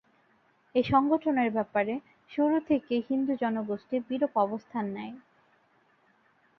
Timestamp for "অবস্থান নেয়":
4.37-5.15